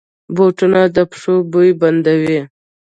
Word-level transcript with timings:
بوټونه 0.35 0.81
د 0.95 0.97
پښو 1.09 1.35
بوی 1.51 1.69
بندوي. 1.81 2.39